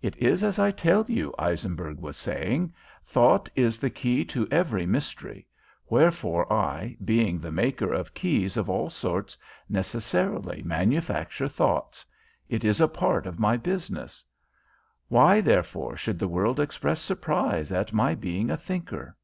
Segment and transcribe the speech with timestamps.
[0.00, 2.72] "It is as I tell you," Eisenberg was saying;
[3.04, 5.46] "thought is the key to every mystery;
[5.90, 9.36] wherefore I, being the maker of keys of all sorts,
[9.68, 12.02] necessarily manufacture thoughts.
[12.48, 14.24] It is a part of my business.
[15.08, 19.18] Why, therefore, should the world express surprise at my being a thinker?"